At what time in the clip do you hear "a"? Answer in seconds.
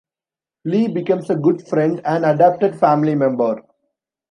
1.29-1.35